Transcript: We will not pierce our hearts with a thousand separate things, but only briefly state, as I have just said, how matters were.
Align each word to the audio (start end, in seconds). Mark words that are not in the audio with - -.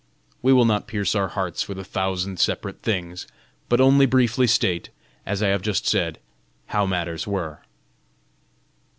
We 0.41 0.51
will 0.51 0.65
not 0.65 0.87
pierce 0.87 1.13
our 1.13 1.27
hearts 1.27 1.67
with 1.67 1.77
a 1.77 1.83
thousand 1.83 2.39
separate 2.39 2.81
things, 2.81 3.27
but 3.69 3.79
only 3.79 4.07
briefly 4.07 4.47
state, 4.47 4.89
as 5.27 5.43
I 5.43 5.49
have 5.49 5.61
just 5.61 5.85
said, 5.87 6.17
how 6.65 6.87
matters 6.87 7.27
were. 7.27 7.61